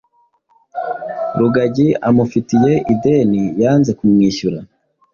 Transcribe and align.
rugagi 1.39 1.87
amufiteye 2.09 2.73
ideni 2.93 3.41
yanze 3.61 3.91
kumwishyura 3.97 4.59